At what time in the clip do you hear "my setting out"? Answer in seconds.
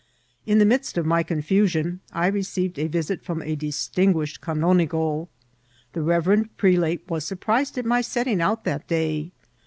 7.85-8.57